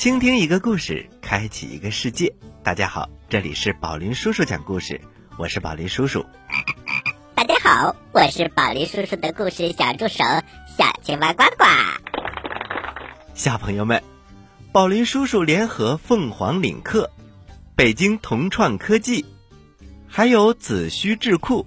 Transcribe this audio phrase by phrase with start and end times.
[0.00, 2.32] 倾听一个故事，开启一个世界。
[2.62, 4.98] 大家好，这里是宝林叔叔讲故事，
[5.36, 6.24] 我是宝林叔叔。
[7.34, 10.24] 大家好，我是宝林叔叔的故事小助手
[10.74, 11.66] 小青蛙呱呱。
[13.34, 14.02] 小朋友们，
[14.72, 17.10] 宝林叔叔联合凤凰领克、
[17.76, 19.26] 北京同创科技，
[20.08, 21.66] 还有子虚智库、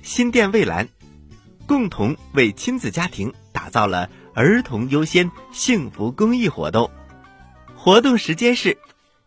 [0.00, 0.88] 新店蔚蓝，
[1.66, 6.88] 共同为亲子家庭打造了儿童优先幸福公益活动。
[7.84, 8.78] 活动时间是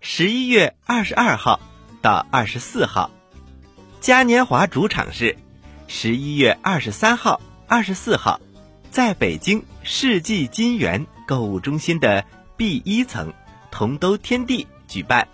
[0.02, 1.59] 十一月二十二号
[2.02, 3.11] 到二十四号，
[4.02, 5.38] 嘉年华主场是
[5.88, 8.41] 十一月二十三号、二十四号，
[8.89, 11.05] 在北京世纪金源。
[11.27, 13.31] 购物中心的 B 一层
[13.69, 15.27] 同都天地举办，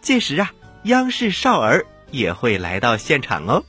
[0.00, 0.52] 届时啊，
[0.84, 3.64] 央视少儿也会来到现场哦。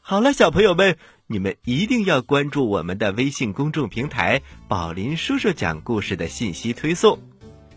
[0.00, 0.96] 好了，小朋友们，
[1.26, 7.18] 你们一定要关注我们的微信公众平台“宝林叔叔讲故事”的信息推送，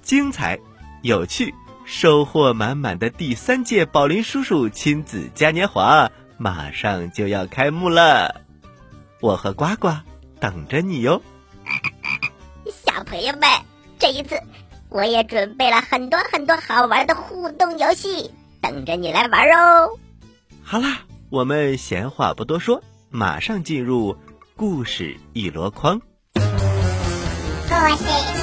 [0.06, 0.59] 精彩、
[1.02, 8.41] 有趣、收获满满的第三届宝林叔叔亲子嘉年华马上就要开幕了，
[9.19, 9.90] 我和呱呱
[10.40, 11.24] 等着你哟。
[12.68, 13.50] 小朋友们，
[13.97, 14.40] 这一次
[14.90, 18.30] 我也准备了很多很多好玩的互动游戏，
[18.62, 19.90] 等着你来玩哦。
[20.62, 21.00] 好啦，
[21.31, 24.16] 我们闲话不多说，马上进入
[24.56, 26.00] 故事一箩筐。
[26.35, 26.46] 故事一
[27.68, 28.34] 箩筐，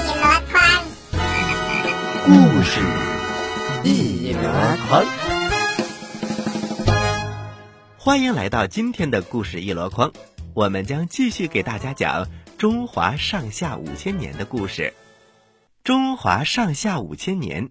[2.62, 2.80] 是
[3.84, 4.40] 一箩
[4.88, 5.04] 筐。
[7.98, 10.12] 欢迎来到今天的故事一箩筐，
[10.54, 12.28] 我们将继续给大家讲。
[12.58, 14.94] 中华上下五千年的故事，
[15.82, 17.66] 《中华上下五千年》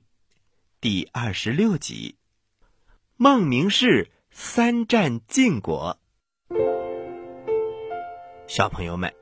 [0.81, 2.15] 第二十六集：
[3.15, 5.97] 孟明氏三战晋国。
[8.47, 9.13] 小朋友们，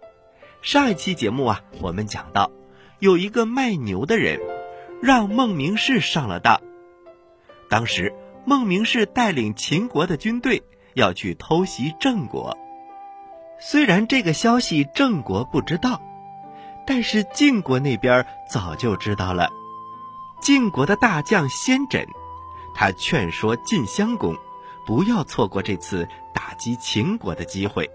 [0.64, 2.52] 上一期节目啊，我们讲到
[2.98, 4.40] 有一个卖牛的人，
[5.02, 6.62] 让孟明氏上了当。
[7.70, 8.14] 当时，
[8.46, 10.64] 孟明氏带领秦国的军队
[10.96, 12.58] 要去偷袭郑国。
[13.60, 16.02] 虽然这个消息郑国不知道，
[16.88, 19.50] 但是晋国那边早就知道了。
[20.42, 22.08] 晋国的大将先轸，
[22.74, 24.36] 他劝说晋襄公
[24.86, 27.90] 不要错过这次打击秦国的机会。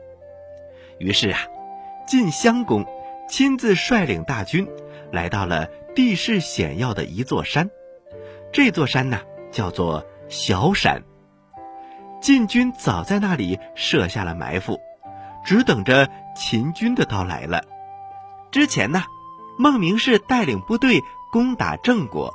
[0.99, 1.41] 于是啊，
[2.07, 2.87] 晋襄公
[3.29, 4.69] 亲自率领大军
[5.11, 7.71] 来到了地势险要的一座山，
[8.53, 11.03] 这座山呢叫做小山。
[12.21, 14.81] 晋军早在那里设下了埋伏。
[15.45, 17.63] 只等着秦军的到来了。
[18.51, 19.05] 之前呢，
[19.59, 22.33] 孟明氏带领部队攻打郑国，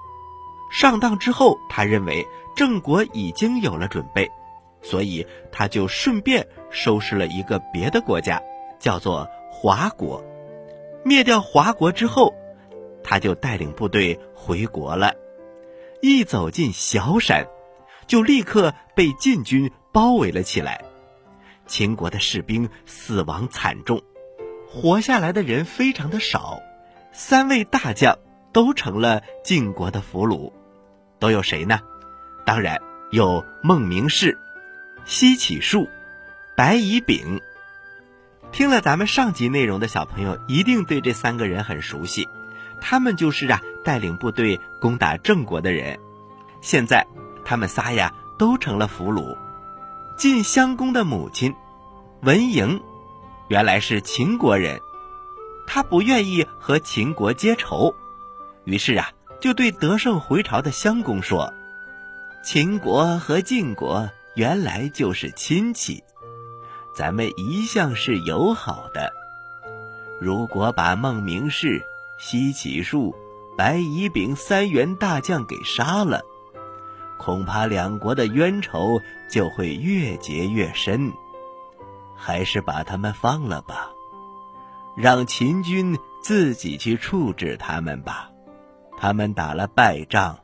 [0.71, 4.29] 上当之后，他认为郑国已经有了准备，
[4.83, 8.39] 所以他就顺便收拾了一个别的国家，
[8.77, 10.23] 叫做华国。
[11.03, 12.35] 灭掉华国之后，
[13.09, 15.15] 他就带领部队回国了。
[15.99, 17.47] 一走进小山，
[18.05, 20.85] 就立刻被晋军包围了起来。
[21.65, 24.03] 秦国的士兵死亡惨重，
[24.67, 26.61] 活下来的人非常的少，
[27.11, 28.19] 三位大将
[28.53, 30.53] 都成了晋国的俘虏，
[31.17, 31.79] 都有谁呢？
[32.45, 32.79] 当然
[33.11, 34.37] 有孟明视、
[35.05, 35.89] 西乞术、
[36.55, 37.41] 白乙丙。
[38.51, 42.27] 听了咱们上集内容的小朋友一定对这三个人很熟悉，
[42.81, 45.99] 他们就是啊带领部队攻打郑国的人，
[46.61, 47.05] 现在
[47.45, 49.37] 他们仨呀都成了俘虏。
[50.17, 51.55] 晋襄公的母亲
[52.21, 52.81] 文嬴，
[53.47, 54.81] 原来是秦国人，
[55.65, 57.95] 他不愿意和秦国结仇，
[58.65, 61.53] 于是啊，就对得胜回朝的襄公说
[62.43, 66.03] ：“秦国和晋国原来就是亲戚，
[66.93, 69.13] 咱们一向是友好的。
[70.19, 71.85] 如果把孟明氏、
[72.19, 73.15] 西乞术、
[73.57, 76.21] 白乙丙三员大将给杀了。”
[77.17, 81.11] 恐怕两国的冤仇就会越结越深，
[82.15, 83.89] 还是把他们放了吧，
[84.95, 88.29] 让秦军自己去处置他们吧。
[88.97, 90.39] 他们打了败仗，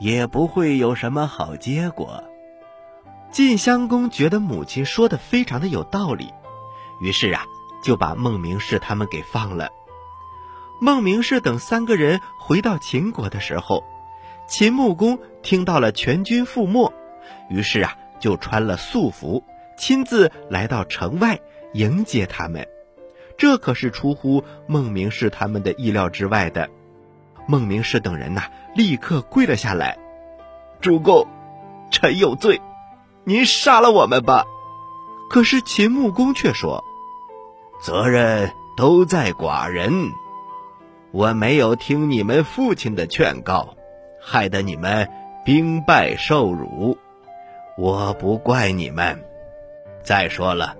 [0.00, 2.24] 也不会有什么好结果。
[3.30, 6.28] 晋襄公觉得母亲说的非常的有道理，
[7.00, 7.44] 于是啊，
[7.82, 9.70] 就把孟明视他们给放了。
[10.82, 13.84] 孟明氏等三个人回到秦国的时候。
[14.48, 16.92] 秦穆公听到了全军覆没，
[17.48, 19.44] 于是啊，就穿了素服，
[19.78, 21.38] 亲自来到城外
[21.72, 22.66] 迎接他们。
[23.38, 26.68] 这可是出乎孟明氏他们的意料之外的。
[27.46, 28.42] 孟明氏等人呐，
[28.74, 29.96] 立刻跪了下来
[30.82, 31.28] ：“主公，
[31.92, 32.60] 臣有罪，
[33.22, 34.44] 您杀了我们吧。”
[35.30, 36.82] 可是秦穆公却说
[37.80, 40.10] ：“责任都在寡人。
[41.12, 43.76] 我没有听你们父亲的劝告，
[44.20, 45.08] 害得你们
[45.44, 46.96] 兵败受辱。
[47.76, 49.22] 我不怪你们。
[50.02, 50.76] 再说了，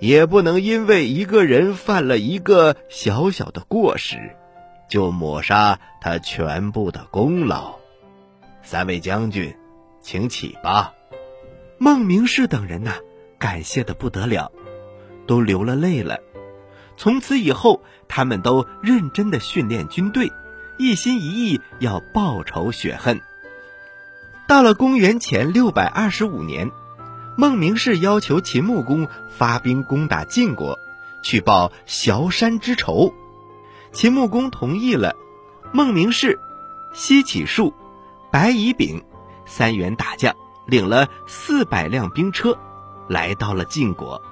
[0.00, 4.34] 也不能因为一个人犯了一个小小的过失，
[4.88, 7.76] 就抹杀他全部的功劳。
[8.62, 9.54] 三位将军，
[10.00, 10.94] 请起吧。
[11.76, 12.94] 孟明视等人呐，
[13.38, 14.50] 感谢的不得了，
[15.26, 16.18] 都流了泪了。
[16.96, 20.32] 从此以后，他们都认真的训练军队，
[20.78, 23.20] 一心一意要报仇雪恨。
[24.46, 26.70] 到了公元前六百二十五年，
[27.36, 30.78] 孟明视要求秦穆公发兵攻打晋国，
[31.22, 33.12] 去报崤山之仇。
[33.92, 35.16] 秦穆公同意了。
[35.72, 36.38] 孟明视、
[36.92, 37.74] 西乞术、
[38.30, 39.02] 白乙丙
[39.44, 40.36] 三员大将
[40.66, 42.56] 领了四百辆兵车，
[43.08, 44.22] 来到了晋国。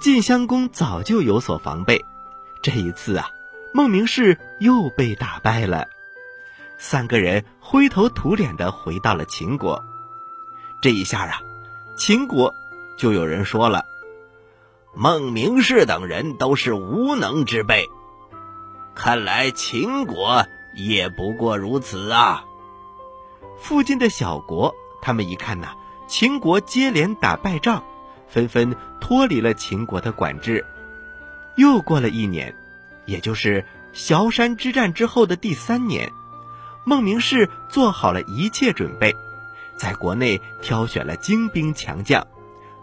[0.00, 2.06] 晋襄公早就有所防备，
[2.62, 3.28] 这一次啊，
[3.74, 5.88] 孟明氏又被打败了。
[6.78, 9.84] 三个人灰头土脸的回到了秦国。
[10.80, 11.42] 这一下啊，
[11.98, 12.54] 秦国
[12.96, 13.84] 就有人说了
[14.96, 17.86] ：“孟明氏等人都是无能之辈。”
[18.96, 22.46] 看来秦国也不过如此啊。
[23.58, 25.74] 附近的小国，他们一看呐，
[26.08, 27.84] 秦国接连打败仗。
[28.30, 30.64] 纷纷脱离了秦国的管制。
[31.56, 32.54] 又过了一年，
[33.04, 36.10] 也就是崤山之战之后的第三年，
[36.84, 39.14] 孟明视做好了一切准备，
[39.76, 42.26] 在国内挑选了精兵强将，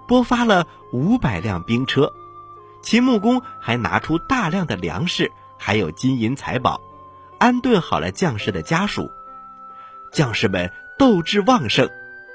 [0.07, 2.11] 拨发了五百辆兵车。
[2.83, 6.79] 秦穆公还拿出大量的粮食，还有金银财宝，
[7.39, 9.11] 安顿好了将士的家属。
[10.11, 11.89] 将士们斗志旺盛，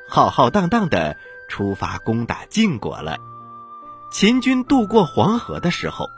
[0.09, 1.17] 浩浩荡荡的。
[1.53, 3.19] 出发攻打晋国了。
[4.11, 6.09] 秦军渡过黄河的时候，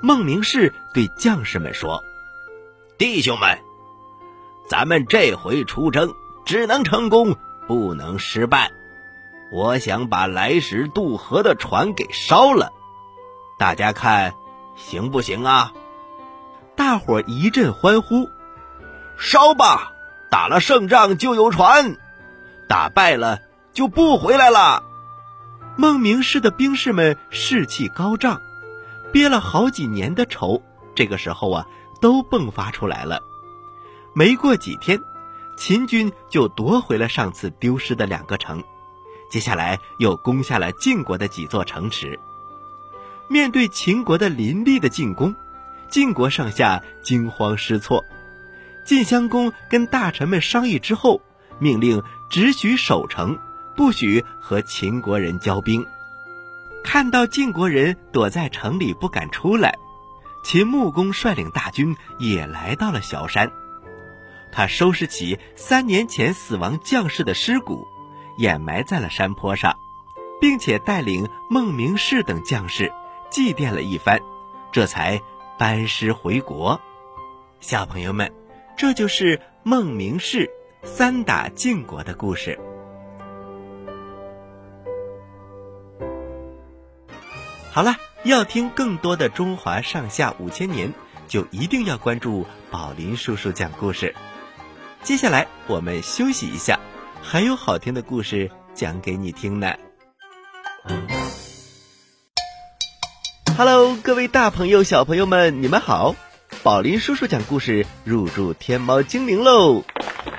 [0.00, 2.02] 孟明视对将士们说
[2.96, 3.58] ：“弟兄们，
[4.66, 6.14] 咱们这回出征
[6.46, 7.36] 只能成功，
[7.66, 8.70] 不能失败。
[9.52, 12.72] 我想把来时渡河的船给烧了，
[13.58, 14.32] 大家看
[14.74, 15.74] 行不行啊？”
[16.76, 18.30] 大伙一阵欢呼
[19.20, 19.92] ：“烧吧！
[20.30, 21.98] 打了胜仗就有船，
[22.68, 23.40] 打败了。”
[23.78, 24.82] 就不回来了。
[25.76, 28.42] 孟明氏的兵士们士气高涨，
[29.12, 30.60] 憋了好几年的仇，
[30.96, 31.66] 这个时候啊，
[32.00, 33.22] 都迸发出来了。
[34.14, 35.00] 没过几天，
[35.56, 38.64] 秦军就夺回了上次丢失的两个城，
[39.30, 42.18] 接下来又攻下了晋国的几座城池。
[43.28, 45.36] 面对秦国的凌厉的进攻，
[45.88, 48.04] 晋国上下惊慌失措。
[48.84, 51.20] 晋襄公跟大臣们商议之后，
[51.60, 53.38] 命令只许守城。
[53.78, 55.86] 不许和秦国人交兵。
[56.82, 59.78] 看到晋国人躲在城里不敢出来，
[60.42, 63.52] 秦穆公率领大军也来到了崤山。
[64.50, 67.86] 他收拾起三年前死亡将士的尸骨，
[68.36, 69.76] 掩埋在了山坡上，
[70.40, 72.92] 并且带领孟明氏等将士
[73.30, 74.18] 祭奠了一番，
[74.72, 75.20] 这才
[75.56, 76.80] 班师回国。
[77.60, 78.32] 小朋友们，
[78.76, 80.50] 这就是孟明氏
[80.82, 82.58] 三打晋国的故事。
[87.70, 90.92] 好了，要听更多的中华上下五千年，
[91.28, 94.14] 就一定要关注宝林叔叔讲故事。
[95.02, 96.80] 接下来我们休息一下，
[97.22, 99.74] 还有好听的故事讲给你听呢。
[103.56, 106.16] Hello，各位大朋友、小朋友们，你们好！
[106.62, 109.84] 宝林叔叔讲故事入驻天猫精灵喽，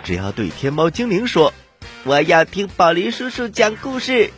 [0.03, 1.53] 只要对天猫精灵说
[2.03, 4.33] ：“我要听宝林叔叔讲故事。”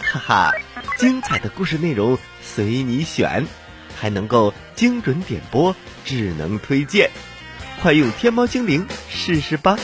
[0.00, 0.52] 哈哈，
[0.98, 2.18] 精彩的故事内容。
[2.42, 3.46] 随你选，
[3.96, 7.10] 还能够精准点播、智能推荐，
[7.80, 9.78] 快用天猫精灵试试吧！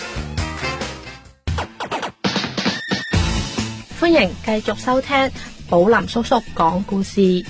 [4.01, 5.31] 欢迎继续收听
[5.71, 7.47] 宝林叔叔讲故事。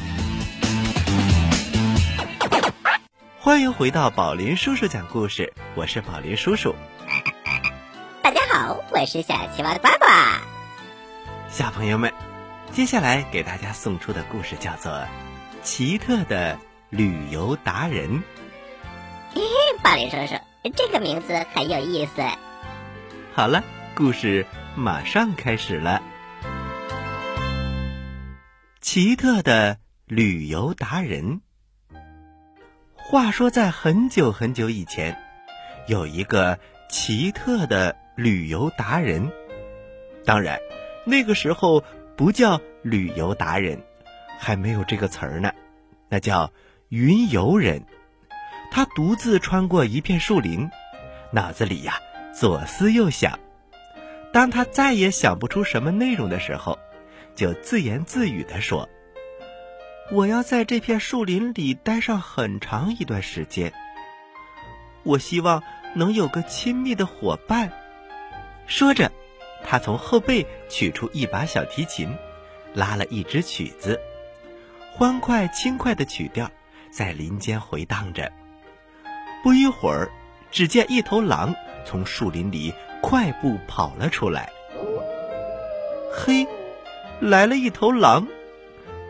[3.39, 6.75] 欢迎回到宝林叔叔讲故事，我是宝林叔叔。
[8.23, 10.43] 大家好，我是小青蛙的爸爸。
[11.51, 12.13] 小朋友们。
[12.75, 14.91] 接下来给大家送出的故事叫做
[15.63, 16.59] 《奇特的
[16.91, 18.11] 旅游达人》。
[19.33, 20.35] 嘿嘿，巴林叔叔，
[20.75, 22.21] 这个名字很有意思。
[23.33, 23.63] 好了，
[23.95, 26.03] 故事马上开始了。
[28.81, 31.43] 奇特的旅游达人。
[32.97, 35.17] 话说，在很久很久以前，
[35.87, 39.31] 有一个奇特的旅游达人。
[40.25, 40.59] 当然，
[41.05, 41.85] 那个时候。
[42.17, 43.83] 不叫旅游达人，
[44.39, 45.53] 还没有这个词儿呢，
[46.09, 46.53] 那叫
[46.89, 47.85] 云游人。
[48.71, 50.71] 他独自穿过一片树林，
[51.33, 51.95] 脑子里呀
[52.35, 53.39] 左思右想。
[54.33, 56.79] 当他再也想不出什么内容的时候，
[57.37, 58.89] 就自言自语地说
[60.11, 63.73] ：“我要在这片树林里待上很长一段时间。
[65.05, 65.63] 我希望
[65.95, 67.73] 能有个亲密的伙伴。”
[68.67, 69.13] 说着，
[69.65, 72.15] 他从后背取出一把小提琴，
[72.75, 73.99] 拉了一支曲子，
[74.93, 76.49] 欢快轻快的曲调
[76.93, 78.31] 在林间回荡着。
[79.43, 80.11] 不一会儿，
[80.53, 81.55] 只见一头狼
[81.85, 82.73] 从树林里。
[83.07, 84.51] 快步跑了出来。
[86.11, 86.47] 嘿，
[87.21, 88.27] 来了一头狼，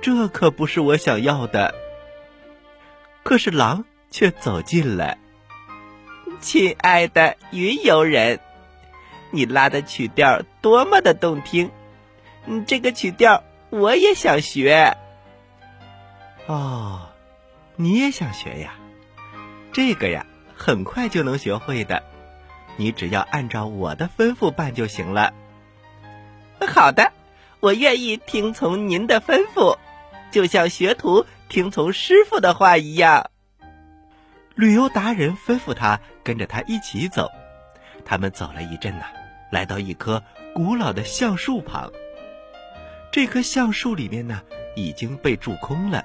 [0.02, 1.72] 这可不是我想要的。
[3.22, 5.16] 可是狼却走近了。
[6.40, 8.40] 亲爱的云游人，
[9.34, 11.70] 你拉的曲调多么的动听，
[12.46, 14.96] 嗯，这个曲调我也想学。
[16.46, 17.08] 哦，
[17.76, 18.74] 你也想学呀？
[19.72, 20.26] 这个呀，
[20.56, 22.02] 很快就能学会的。
[22.76, 25.32] 你只要按照我的吩咐办就行了。
[26.66, 27.12] 好的，
[27.60, 29.76] 我愿意听从您的吩咐，
[30.30, 33.30] 就像学徒听从师傅的话一样。
[34.54, 37.30] 旅游达人吩咐他跟着他一起走。
[38.04, 39.04] 他们走了一阵呢，
[39.54, 40.20] 来到一棵
[40.52, 41.92] 古老的橡树旁。
[43.12, 44.42] 这棵橡树里面呢
[44.74, 46.04] 已经被蛀空了，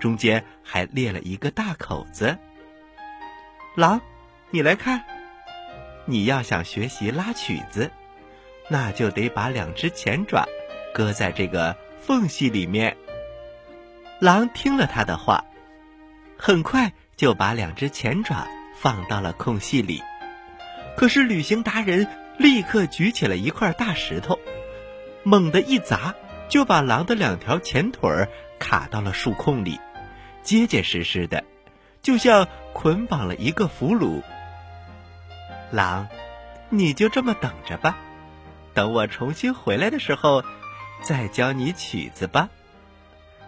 [0.00, 2.36] 中间还裂了一个大口子。
[3.76, 4.00] 狼，
[4.50, 5.04] 你来看。
[6.04, 7.88] 你要想学习拉曲子，
[8.68, 10.44] 那就得把两只前爪
[10.92, 12.96] 搁在这个缝隙里面。
[14.18, 15.44] 狼听了他的话，
[16.36, 20.02] 很快就把两只前爪放到了空隙里。
[20.96, 22.04] 可是旅行达人
[22.40, 24.38] 立刻举起了一块大石头，
[25.22, 26.14] 猛地一砸，
[26.48, 28.26] 就把狼的两条前腿
[28.58, 29.78] 卡到了树空里，
[30.42, 31.44] 结结实实的，
[32.00, 34.22] 就像捆绑了一个俘虏。
[35.70, 36.08] 狼，
[36.70, 37.98] 你就这么等着吧，
[38.72, 40.42] 等我重新回来的时候，
[41.02, 42.48] 再教你曲子吧。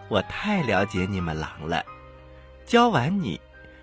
[0.07, 1.83] 我太了解你们狼了，
[2.67, 3.41] 教完你，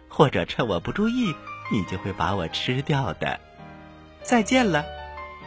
[0.08, 1.34] 或者趁我不注意，
[1.72, 3.40] 你就会把我吃掉的。
[4.22, 4.84] 再见了，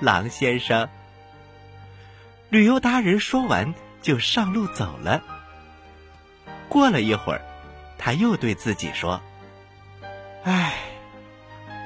[0.03, 0.89] 狼先生。
[2.49, 5.23] 旅游达人说完，就上路走了。
[6.67, 7.41] 过了一会儿，
[7.97, 9.21] 他又对自己说
[10.43, 10.73] ：“唉。”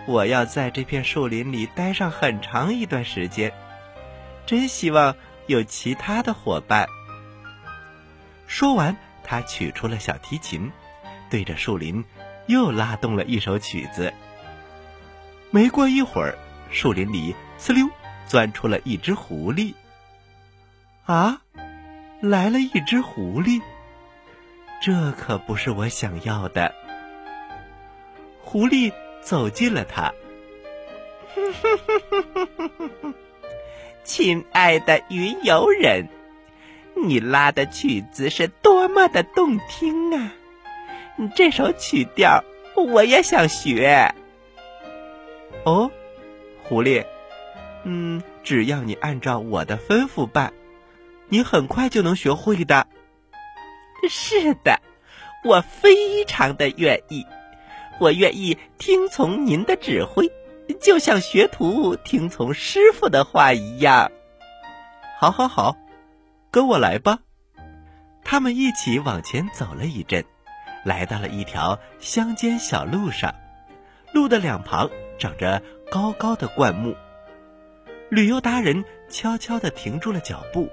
[0.07, 3.51] 我要在这片树林里待上很长一段时间，
[4.45, 5.13] 真希望
[5.47, 6.87] 有其他的伙伴。
[8.47, 10.71] 说完，他取出了小提琴，
[11.29, 12.05] 对着树林
[12.45, 14.13] 又拉动了一首曲子。
[15.51, 16.37] 没过一会儿，
[16.71, 17.89] 树林里呲溜
[18.27, 19.73] 钻出了一只狐狸。
[21.05, 21.41] 啊，
[22.21, 23.61] 来了一只狐狸，
[24.81, 26.73] 这可不是我想要的。
[28.43, 28.91] 狐狸。
[29.19, 30.13] 走近了他，
[34.05, 36.07] 亲爱的云游人，
[36.95, 40.31] 你拉的曲子是多么的动听啊！
[41.35, 42.41] 这首曲调
[42.77, 44.15] 我也想学。
[45.65, 45.91] 哦，
[46.63, 47.05] 狐狸，
[47.89, 50.51] 嗯，只要你按照我的吩咐办，
[51.29, 52.85] 你很快就能学会的。
[54.09, 54.81] 是的，
[55.45, 57.25] 我非常的愿意。
[58.01, 60.29] 我愿意听从您的指挥，
[60.81, 64.11] 就像学徒听从师傅的话一样。
[65.17, 65.77] 好，好，好，
[66.51, 67.19] 跟我来吧。
[68.25, 70.25] 他们一起往前走了一阵，
[70.83, 73.33] 来到了一条乡间小路上。
[74.11, 76.93] 路的两旁长着高高的灌木。
[78.09, 80.69] 旅游达人悄悄地停住了脚步，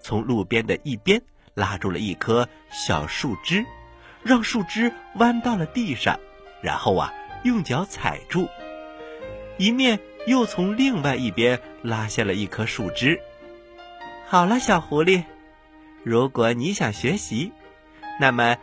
[0.00, 1.20] 从路边的一边
[1.54, 3.66] 拉住了一棵小树枝，
[4.22, 6.18] 让树枝弯到了地上。
[6.62, 7.12] 然后啊，
[7.42, 8.48] 用脚踩住，
[9.56, 13.18] 一面又从另外一边拉下了一棵树枝。
[14.26, 15.24] 好了，小狐狸，
[16.04, 17.50] 如果你想学习，
[18.20, 18.58] 那么，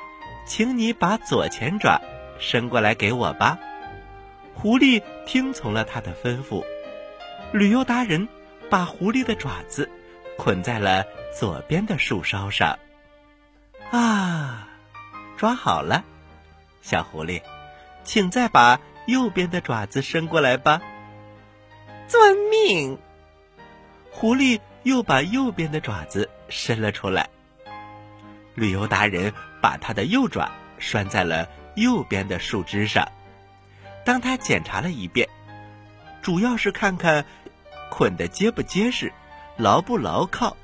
[0.46, 2.00] 请你把左前爪
[2.40, 3.60] 伸过来给我吧。
[4.54, 6.64] 狐狸听从了他的吩咐，
[7.54, 8.28] 旅游达人
[8.70, 9.90] 把狐狸的爪子
[10.38, 11.06] 捆在了
[11.38, 12.78] 左边的树梢上。
[13.92, 14.68] 啊，
[15.38, 16.04] 抓好了，
[16.82, 17.42] 小狐狸。
[18.04, 20.82] 请再把右边的爪子伸过来吧。
[22.08, 22.98] 遵命。
[24.12, 27.30] 狐狸又把右边的爪子伸了出来。
[28.56, 33.08] 旅游达人把他的右爪拴在了右边的树枝上。
[34.06, 35.28] 当他检查了一遍，
[36.22, 37.26] 主要是看看
[37.90, 39.12] 捆的结不结实，
[39.56, 40.56] 牢不牢靠。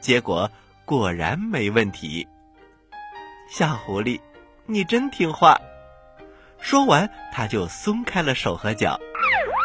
[0.00, 0.50] 结果
[0.84, 2.26] 果然没问题。
[3.50, 4.20] 小狐狸，
[4.66, 5.60] 你真听话。
[6.60, 9.00] 说完，他就松开了手和脚，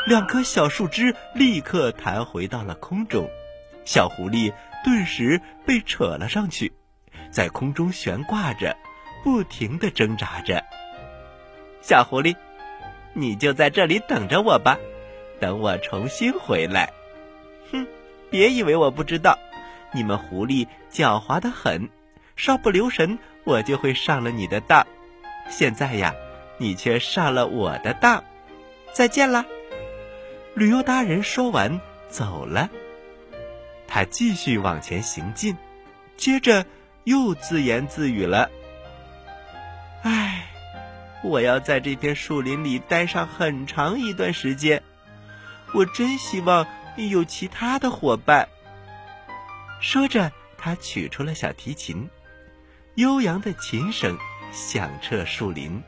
[0.08, 3.30] 两棵小树枝立刻弹回到了空中，
[3.84, 6.72] 小狐狸顿时被扯了上去，
[7.32, 8.78] 在空中悬挂着，
[9.24, 10.64] 不停的挣扎着。
[11.82, 12.36] 小狐狸，
[13.14, 14.78] 你就在这里等着我吧，
[15.44, 16.94] 等我重新回来。
[17.70, 17.86] 哼，
[18.30, 19.38] 别以为我不知道，
[19.92, 21.90] 你们狐狸狡猾的很，
[22.38, 24.88] 稍不留神，我就会上了你的当。
[25.50, 26.16] 现在呀。
[26.60, 28.24] 你却上了我的当，
[28.94, 29.44] 再见了。
[30.54, 32.70] 旅游达人说完走了。
[33.88, 35.58] 他继续往前行进，
[36.16, 36.64] 接着
[37.06, 38.52] 又自言自语了
[40.04, 40.46] ：“唉，
[41.24, 44.84] 我要在这片树林里待上很长一段时间。
[45.74, 46.66] 我真希望
[46.96, 48.48] 有其他的伙伴。”
[49.82, 52.10] 说着，他取出了小提琴，
[52.96, 54.18] 悠扬的琴声
[54.52, 55.82] 响彻树林。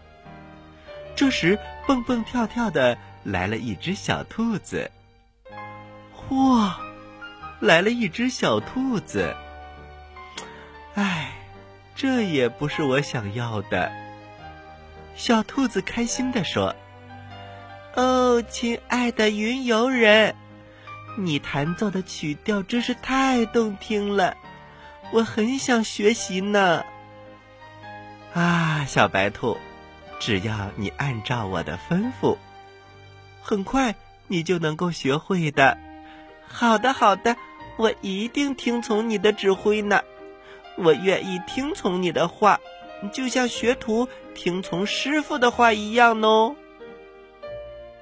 [1.16, 4.92] 这时，蹦蹦跳跳的来了一只小兔子。
[6.30, 6.78] 哇，
[7.62, 9.34] 来了一只小兔子！
[10.96, 11.32] 唉，
[11.96, 13.92] 这也不是我想要的。
[15.16, 16.76] 小兔子开心的说
[17.96, 20.36] ：“哦，亲爱的云游人，
[21.18, 24.36] 你弹奏的曲调真是太动听了，
[25.12, 26.84] 我很想学习呢。”
[28.36, 29.58] 啊，小白兔。
[30.18, 32.38] 只要你按照我的吩咐，
[33.42, 33.96] 很快
[34.28, 35.78] 你就能够学会的。
[36.48, 37.36] 好的，好的，
[37.78, 40.02] 我一定听从你的指挥呢。
[40.78, 42.60] 我愿意听从你的话，
[43.12, 46.56] 就像学徒听从师傅的话一样哦。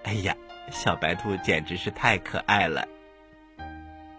[0.03, 0.35] 哎呀，
[0.71, 2.87] 小白兔简直是太可爱了。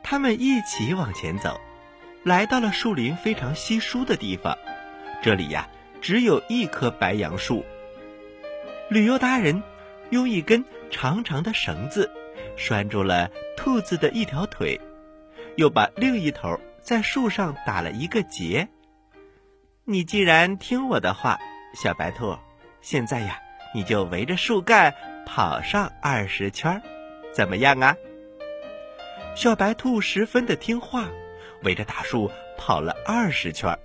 [0.02, 1.60] 他们一起往前走，
[2.22, 4.56] 来到了树林非常稀疏的地方。
[5.22, 5.68] 这里呀，
[6.00, 7.64] 只有一棵白杨树。
[8.90, 9.62] 旅游达人
[10.10, 12.10] 用一根长长的绳子
[12.56, 14.78] 拴住了兔子的一条腿，
[15.56, 18.68] 又把另一头在树上打了一个结。
[19.84, 21.38] 你既然听我的话，
[21.74, 22.36] 小白兔，
[22.82, 23.38] 现在呀，
[23.74, 24.94] 你就围着树干
[25.26, 26.80] 跑上二十圈，
[27.32, 27.96] 怎么样啊？
[29.34, 31.08] 小白兔十分的听话，
[31.62, 33.76] 围着大树跑了二十圈，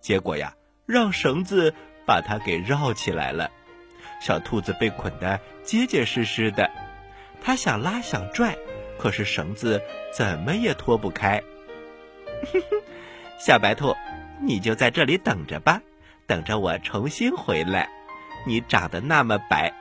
[0.00, 0.54] 结果呀，
[0.86, 1.74] 让绳子
[2.06, 3.50] 把它给绕起来了。
[4.20, 6.70] 小兔子被捆得结结实实的，
[7.40, 8.56] 它想拉想拽，
[8.98, 9.80] 可是绳子
[10.12, 11.42] 怎么也脱不开。
[13.38, 13.96] 小白兔，
[14.42, 15.80] 你就在这里等着吧，
[16.26, 17.88] 等着我重新回来。
[18.46, 19.72] 你长得那么白，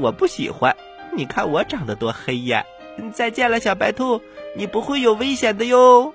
[0.00, 0.76] 我不喜欢。
[1.12, 2.64] 你看我长得多黑呀！
[3.12, 4.22] 再见了，小白兔，
[4.56, 6.14] 你不会有危险的哟。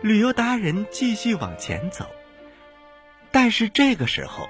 [0.00, 2.06] 旅游达人继续往前走，
[3.30, 4.48] 但是这个时候。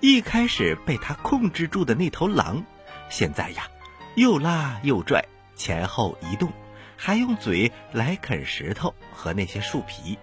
[0.00, 2.62] 一开始被他控制住的那头狼，
[3.08, 3.68] 现在呀，
[4.16, 5.24] 又拉又拽，
[5.56, 6.52] 前后移动，
[6.94, 10.18] 还用嘴来啃石头和那些树皮。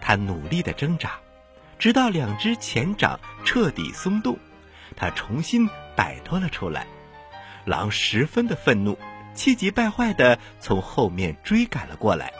[0.00, 1.20] 他努力的挣扎，
[1.78, 4.36] 直到两只前掌彻底松动，
[4.96, 6.86] 他重新摆脱了出来。
[7.64, 8.98] 狼十分的愤怒，
[9.34, 12.32] 气急败坏的从后面追赶了过来，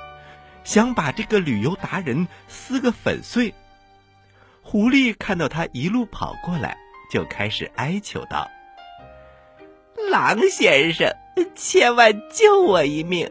[0.64, 3.54] 想把这个旅游达人撕个粉碎。
[4.62, 6.76] 狐狸看到他一路跑过来，
[7.10, 8.50] 就开始哀求道
[10.10, 11.12] ：“狼先生，
[11.54, 13.30] 千万救我一命！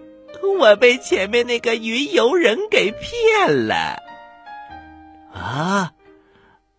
[0.59, 4.01] 我被前面那个云游人给骗了。”
[5.33, 5.93] 啊，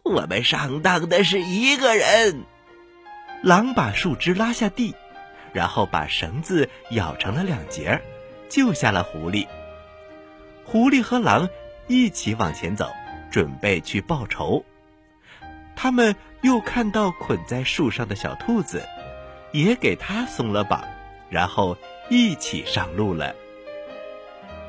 [0.03, 2.45] 我们上当的是一个人。
[3.43, 4.95] 狼把树枝拉下地，
[5.53, 8.01] 然后把绳子咬成了两截，
[8.49, 9.47] 救下了狐狸。
[10.65, 11.49] 狐狸和狼
[11.89, 12.91] 一起往前走。
[13.33, 14.63] 准备去报仇，
[15.75, 18.87] 他们又看到捆在树上的小兔子，
[19.53, 20.85] 也给他松了绑，
[21.31, 21.79] 然后
[22.11, 23.35] 一起上路了。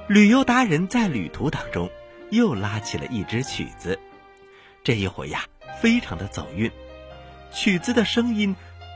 [0.08, 1.90] 旅游达人在旅途当中
[2.30, 4.00] 又拉起了一支曲子，
[4.82, 5.44] 这一回呀，
[5.82, 6.72] 非常的走运，
[7.54, 8.56] 曲子的声音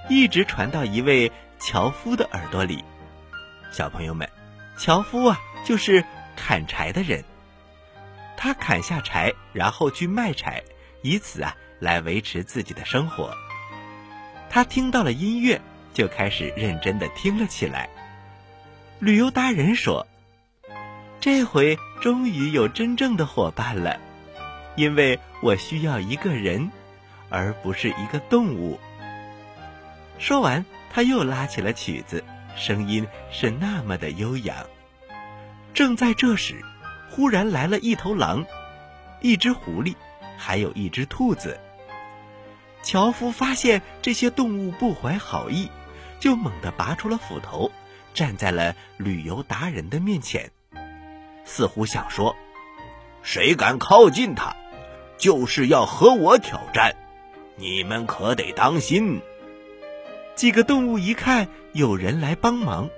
[0.09, 2.83] 一直传到一位樵夫的耳朵里。
[3.71, 4.27] 小朋友们，
[4.77, 6.03] 樵夫啊，就是
[6.35, 7.23] 砍柴的人。
[8.35, 10.63] 他砍下柴，然后去卖柴，
[11.01, 13.33] 以此啊来维持自己的生活。
[14.49, 15.61] 他听到了音乐，
[15.93, 17.89] 就开始认真的听了起来。
[18.99, 20.07] 旅游达人说
[21.19, 23.99] ：“这回终于有真正的伙伴了，
[24.75, 26.71] 因为我需要一个人，
[27.29, 28.79] 而不是一个动物。”
[30.19, 32.23] 说完，他又拉起了曲子，
[32.55, 34.55] 声音是那么的悠扬。
[35.73, 36.63] 正在这时。
[37.09, 38.45] 忽然来了一头狼，
[39.21, 39.95] 一只狐狸，
[40.37, 41.59] 还有一只兔子。
[42.83, 45.71] 樵夫发现这些动物不怀好意，
[46.19, 47.71] 就猛地拔出了斧头，
[48.13, 50.51] 站在了旅游达人的面前，
[51.43, 52.35] 似乎想说
[53.23, 54.55] ：“谁敢靠近他，
[55.17, 56.95] 就是要和我挑战，
[57.57, 59.21] 你们可得当心。”
[60.35, 62.89] 几个动物一看有人来帮忙，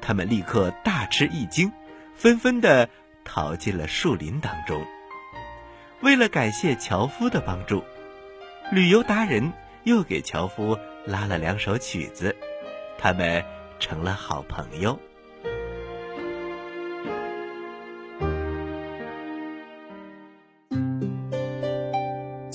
[0.00, 1.70] 他们立刻大吃一惊，
[2.16, 2.88] 纷纷的
[3.24, 4.84] 逃进了树林当中。
[6.00, 7.84] 为了感谢樵夫的帮助，
[8.72, 9.52] 旅游达人
[9.84, 12.34] 又给樵夫拉了两首曲子，
[12.98, 13.44] 他们
[13.78, 14.98] 成了好朋友。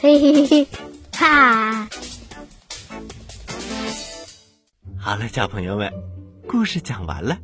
[0.00, 0.66] 嘿嘿嘿，
[1.12, 1.88] 哈。
[4.98, 5.92] 好了，小朋友们，
[6.46, 7.38] 故事讲完了。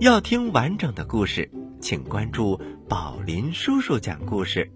[0.00, 4.70] 要听完整的故事，请关注宝林叔叔讲故事。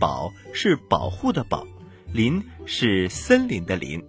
[0.00, 1.66] 宝是保护的宝，
[2.12, 4.02] 林是森林的林。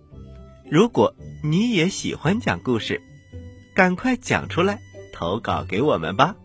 [0.69, 3.01] 如果你也喜欢讲故事，
[3.75, 4.79] 赶快讲出来，
[5.11, 6.35] 投稿给我们吧。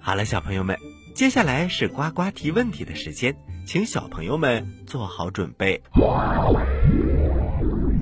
[0.00, 0.78] 好了，小朋友们，
[1.14, 5.80] 接下来是呱呱提问题的时间，请小朋友们做好准备。
[5.94, 6.16] 我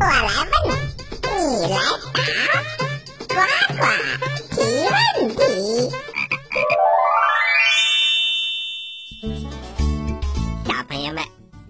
[0.01, 0.33] 来
[0.64, 0.79] 问。
[1.31, 1.79] 你来
[2.14, 2.18] 答，
[3.29, 3.35] 呱
[3.75, 3.83] 呱
[4.51, 4.57] 提
[4.88, 4.97] 问
[5.37, 5.40] 题。
[10.64, 11.23] 小朋友们，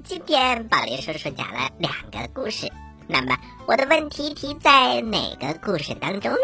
[0.05, 2.71] 今天宝林叔叔讲了两个故事，
[3.07, 6.39] 那么我的问题提在哪个故事当中呢？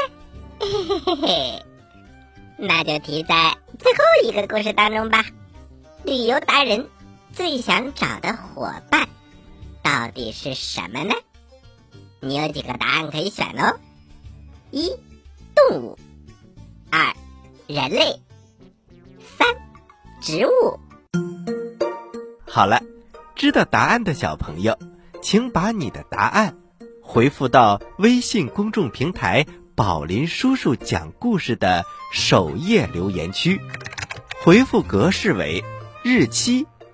[0.60, 1.62] 嘿嘿嘿嘿，
[2.56, 5.24] 那就提在最后一个故事当中吧。
[6.04, 6.88] 旅游达人
[7.34, 9.08] 最想找的伙伴
[9.82, 11.14] 到底是什么呢？
[12.20, 13.76] 你有几个答案可以选哦？
[14.70, 14.92] 一、
[15.54, 15.98] 动物；
[16.90, 17.12] 二、
[17.66, 18.20] 人类；
[19.36, 19.48] 三、
[20.20, 20.78] 植物。
[22.46, 22.80] 好了，
[23.34, 24.78] 知道答案的小朋友，
[25.20, 26.56] 请把你的答案
[27.02, 29.44] 回复到微信公众平台
[29.74, 33.60] “宝林叔叔讲故事”的首页留言区，
[34.40, 35.64] 回复格式为
[36.04, 36.66] 日期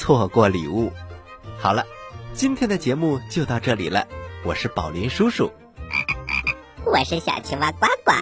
[0.00, 0.90] 错过礼物。
[1.58, 1.84] 好了，
[2.32, 4.08] 今天的节目就到这里了，
[4.44, 5.52] 我是宝林叔叔。
[6.86, 8.12] 我是小青蛙呱呱，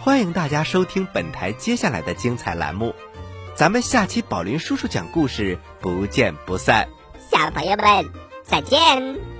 [0.00, 2.94] 欢迎大家收听本台接下来的精彩栏目，
[3.54, 6.88] 咱们下期宝林叔叔讲故事不见不散，
[7.30, 8.10] 小朋友们
[8.42, 9.33] 再见。